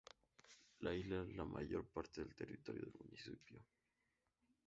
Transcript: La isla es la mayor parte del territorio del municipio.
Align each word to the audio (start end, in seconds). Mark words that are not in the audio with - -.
La 0.79 0.95
isla 0.95 1.21
es 1.21 1.35
la 1.35 1.45
mayor 1.45 1.85
parte 1.85 2.21
del 2.23 2.33
territorio 2.33 2.81
del 2.81 2.95
municipio. 3.05 3.61